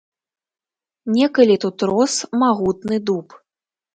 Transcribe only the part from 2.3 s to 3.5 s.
магутны дуб.